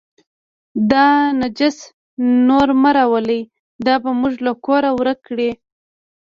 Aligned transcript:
دا 0.91 1.05
نجس 1.39 1.77
نور 2.47 2.67
مه 2.81 2.91
راولئ، 2.95 3.41
دا 3.85 3.95
به 4.03 4.11
موږ 4.19 4.33
له 4.45 4.51
کوره 4.65 4.89
ورک 4.97 5.19
کړي. 5.27 5.49